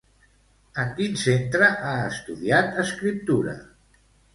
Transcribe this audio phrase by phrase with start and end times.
[0.83, 3.61] En quin centre ha estudiat escriptura?